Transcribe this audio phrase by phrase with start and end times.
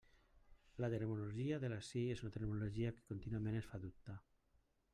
[0.83, 4.17] La terminologia de la SI és una terminologia que contínuament ens fa dubtar.